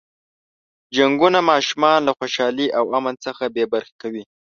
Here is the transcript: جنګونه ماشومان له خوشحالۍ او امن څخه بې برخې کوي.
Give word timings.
جنګونه 0.95 1.39
ماشومان 1.51 1.99
له 2.07 2.11
خوشحالۍ 2.17 2.67
او 2.77 2.85
امن 2.97 3.15
څخه 3.25 3.43
بې 3.55 3.65
برخې 3.73 3.95
کوي. 4.01 4.23